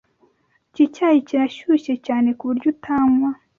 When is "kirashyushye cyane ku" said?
1.27-2.43